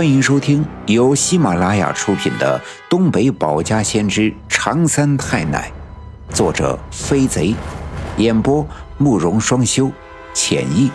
[0.00, 2.58] 欢迎收听由喜马拉雅出品的
[2.88, 5.70] 《东北保家先知长三太奶》，
[6.34, 7.54] 作者飞贼，
[8.16, 8.66] 演播
[8.96, 9.92] 慕容双修，
[10.32, 10.90] 浅意。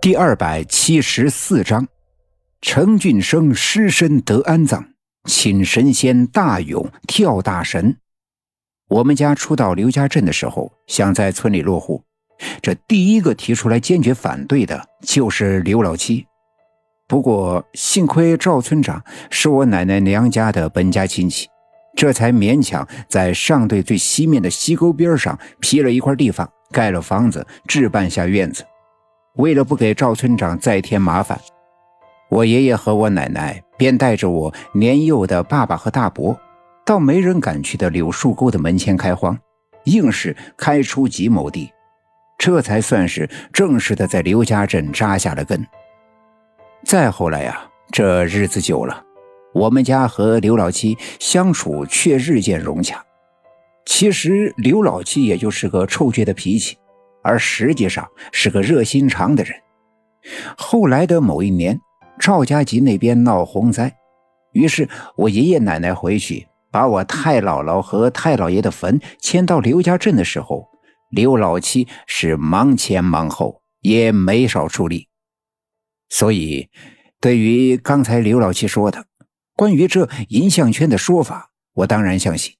[0.00, 1.88] 第二百七十四章，
[2.60, 4.90] 程俊生尸身得安葬，
[5.24, 7.96] 请神仙大勇跳大神。
[8.88, 12.04] 我们家初到刘家镇的时候，想在村里落户。
[12.62, 16.26] 这第一个提出来坚决反对的就是刘老七。
[17.06, 21.48] 不过幸亏赵村长是我奶奶娘家的本家亲戚，
[21.96, 28.62] 这才勉强在上队最西面的溪沟边上批了一块地方，盖了房子，置办下院子。
[29.36, 31.40] 为了不给赵村长再添麻烦，
[32.28, 36.38] 我爷爷和我奶奶便带着我年幼的爸爸和大伯，
[36.84, 39.38] 到没人敢去的柳树沟的门前开荒，
[39.84, 41.70] 硬是开出几亩地。
[42.38, 45.66] 这才算是正式的在刘家镇扎下了根。
[46.84, 49.04] 再后来呀，这日子久了，
[49.52, 53.04] 我们家和刘老七相处却日渐融洽。
[53.84, 56.78] 其实刘老七也就是个臭倔的脾气，
[57.22, 59.54] 而实际上是个热心肠的人。
[60.56, 61.80] 后来的某一年，
[62.20, 63.92] 赵家集那边闹洪灾，
[64.52, 70.68] 于是我爷爷奶奶回去把我太姥姥和太姥爷的坟迁到刘家镇的时候。
[71.10, 75.08] 刘老七是忙前忙后，也没少出力。
[76.08, 76.68] 所以，
[77.20, 79.06] 对于刚才刘老七说的
[79.54, 82.54] 关于这银项圈的说法，我当然相信，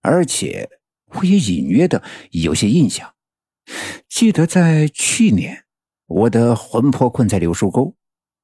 [0.00, 0.68] 而且
[1.06, 3.14] 我也隐约的有些印象。
[4.08, 5.64] 记得在去年，
[6.06, 7.94] 我的魂魄困在柳树沟，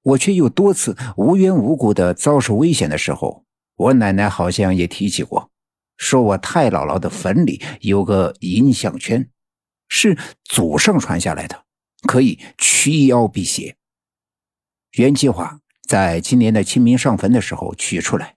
[0.03, 3.45] 我却又多次无缘无故的遭受危险的时候，
[3.77, 5.51] 我奶奶好像也提起过。
[5.99, 9.29] 说我太姥姥的坟里有个银项圈，
[9.89, 11.65] 是祖上传下来的，
[12.07, 13.77] 可以驱妖辟邪。
[14.93, 18.37] 原计划在今年的清明上坟的时候取出来，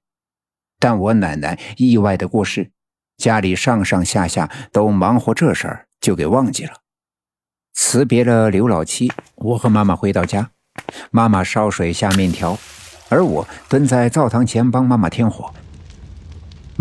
[0.79, 2.71] 但我奶奶意外的过世，
[3.17, 6.81] 家里上上下下都忙活这事儿，就给忘记了。
[7.73, 10.51] 辞别了刘老七，我和妈妈回到家，
[11.11, 12.57] 妈妈烧水下面条，
[13.07, 15.53] 而我蹲在灶堂前帮妈妈添火。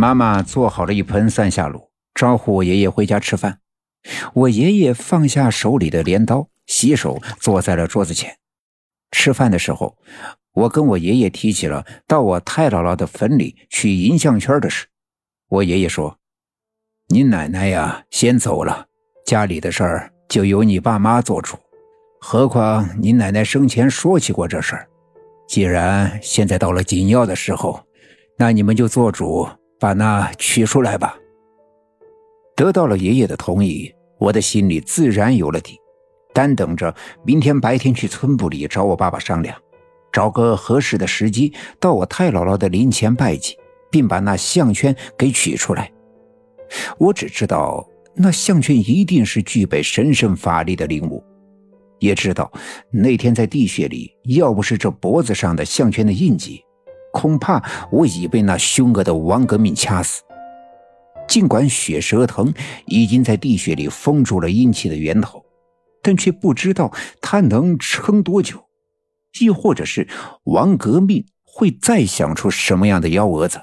[0.00, 3.58] 妈妈做好了一盆三下卤，招呼我爷爷回家吃饭。
[4.32, 8.34] 我爷爷放下手里的镰刀，洗手坐在了桌子前。
[9.10, 9.98] 吃饭的时候，
[10.54, 14.86] 我跟我爷爷提起了到我太姥姥的坟里取银项圈的事。
[15.50, 16.16] 我爷爷说
[17.12, 18.86] ：“你奶奶呀，先走了，
[19.26, 21.58] 家里的事儿就由你爸妈做主。
[22.22, 24.88] 何况你奶奶生前说起过这事儿。
[25.46, 27.78] 既然现在到了紧要的时候，
[28.38, 29.46] 那你们就做主。”
[29.80, 31.16] 把那取出来吧。
[32.54, 35.78] 得到了爷爷的同意，我的心里自然有了底，
[36.34, 39.56] 单等着明天白天去村部里找我爸爸商量，
[40.12, 43.56] 找个合适的时机到我太姥姥的灵前拜祭，
[43.90, 45.90] 并把那项圈给取出来。
[46.98, 51.24] 我只知道那项圈一定是具备神圣法力的灵物，
[51.98, 52.52] 也知道
[52.92, 56.62] 那天在地穴里，要不是这脖子上的项圈的印记。
[57.12, 60.22] 恐怕我已被那凶恶的王革命掐死。
[61.28, 62.52] 尽管血蛇藤
[62.86, 65.44] 已经在地穴里封住了阴气的源头，
[66.02, 68.66] 但却不知道它能撑多久，
[69.38, 70.08] 亦或者是
[70.44, 73.62] 王革命会再想出什么样的幺蛾子。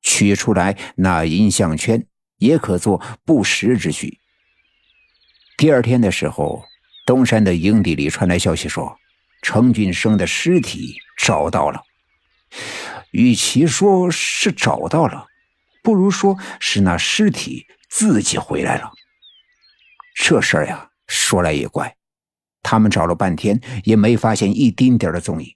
[0.00, 2.06] 取出来那银项圈，
[2.38, 4.18] 也可做不时之需。
[5.58, 6.62] 第二天的时候，
[7.04, 8.96] 东山的营地里传来消息说，
[9.42, 11.82] 程俊生的尸体找到了。
[13.10, 15.26] 与其说是找到了，
[15.82, 18.92] 不如说是那尸体自己回来了。
[20.14, 21.96] 这事儿呀，说来也怪，
[22.62, 25.54] 他们找了半天也没发现一丁点的踪影。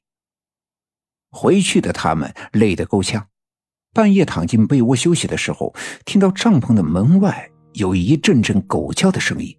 [1.31, 3.29] 回去的他们累得够呛，
[3.93, 9.57] 半夜躺进被窝休息的时候，听到帐篷的门外有一阵阵狗叫的声音。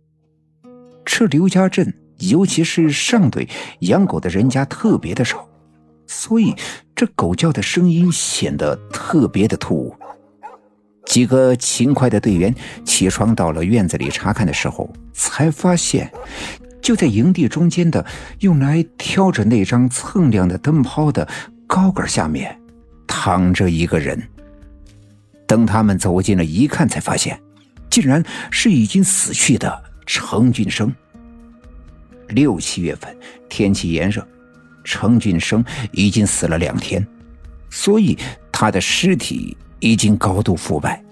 [1.03, 3.47] 这刘家镇，尤其是上队
[3.81, 5.47] 养狗的人家特别的少。
[6.15, 6.55] 所以，
[6.95, 9.93] 这狗叫的声音显得特别的突兀。
[11.05, 16.09] 几个勤快的队员起床到了院子里查看的时候，才发现，
[16.81, 18.03] 就在营地中间的
[18.39, 21.27] 用来挑着那张蹭亮的灯泡的
[21.67, 22.57] 高杆下面，
[23.05, 24.29] 躺着一个人。
[25.45, 27.39] 等他们走近了一看，才发现，
[27.89, 30.91] 竟然是已经死去的程俊生。
[32.29, 33.15] 六七月份，
[33.49, 34.25] 天气炎热。
[34.85, 37.05] 程俊生已经死了两天，
[37.69, 38.17] 所以
[38.51, 41.03] 他的尸体已经高度腐败，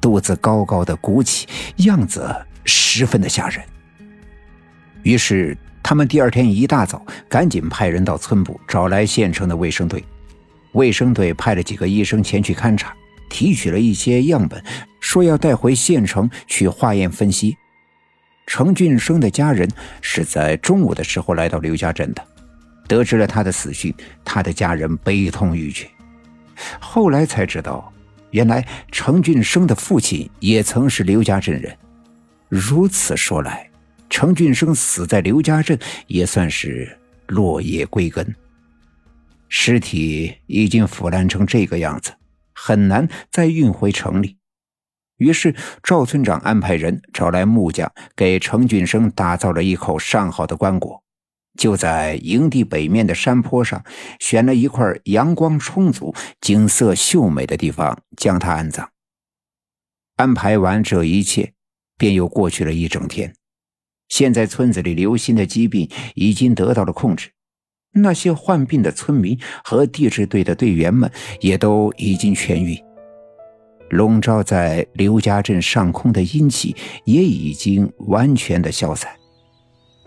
[0.00, 1.48] 肚子高高的鼓起，
[1.78, 2.32] 样子
[2.64, 3.60] 十分的吓人。
[5.02, 10.04] 于是他们第二天一大早赶紧派人到村部找来县城的卫生队。
[10.72, 12.94] 卫生队派了几个医生前去勘察，
[13.30, 14.62] 提取了一些样本，
[15.00, 17.56] 说要带回县城去化验分析。
[18.46, 19.68] 程俊生的家人
[20.02, 22.22] 是在中午的时候来到刘家镇的，
[22.86, 23.94] 得知了他的死讯，
[24.24, 25.88] 他的家人悲痛欲绝。
[26.80, 27.92] 后来才知道，
[28.30, 31.76] 原来程俊生的父亲也曾是刘家镇人。
[32.48, 33.68] 如此说来，
[34.08, 36.96] 程俊生死在刘家镇也算是
[37.26, 38.34] 落叶归根。
[39.48, 42.12] 尸体已经腐烂成这个样子，
[42.54, 44.36] 很难再运回城里。
[45.18, 51.00] 于是赵村长安排人找来木匠，给程俊生打造了一口上好的棺椁，
[51.56, 53.84] 就在营地北面的山坡上，
[54.20, 58.88] 选了一块阳光充足、景色秀美的地方将他安葬。
[60.16, 61.52] 安排完这一切，
[61.98, 63.34] 便又过去了一整天。
[64.08, 67.30] 现在村子里流行的疾病已经得到了控制，
[67.92, 71.10] 那些患病的村民和地质队的队员们
[71.40, 72.80] 也都已经痊愈。
[73.90, 76.74] 笼罩在刘家镇上空的阴气
[77.04, 79.10] 也已经完全的消散。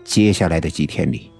[0.04, 1.30] 接下来的几天里，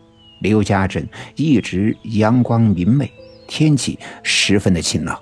[0.41, 3.11] 刘家镇一直阳光明媚，
[3.47, 5.19] 天气十分的晴朗。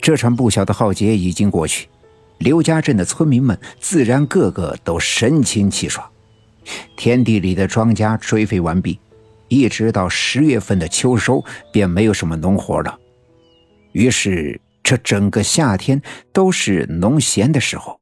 [0.00, 1.88] 这场不小的浩劫已经过去，
[2.38, 6.06] 刘家镇的村民们自然个个都神清气爽。
[6.96, 8.98] 田地里的庄稼追肥完毕，
[9.48, 12.98] 一直到十月份的秋收，便没有什么农活了。
[13.92, 14.60] 于是。
[14.86, 17.98] 这整个夏天都是农闲的时候，